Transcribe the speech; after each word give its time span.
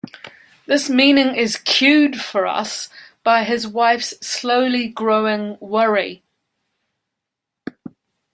This 0.65 0.89
meaning 0.89 1.35
is 1.35 1.57
cued 1.57 2.19
for 2.19 2.47
us 2.47 2.89
by 3.23 3.43
his 3.43 3.67
wife's 3.67 4.15
slowly 4.25 4.87
growing 4.87 5.59
worry. 5.59 6.23